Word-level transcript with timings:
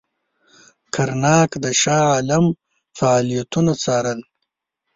کرناک 0.93 1.51
د 1.63 1.65
شاه 1.81 2.03
عالم 2.13 2.45
فعالیتونه 2.97 3.71
څارل. 3.83 4.19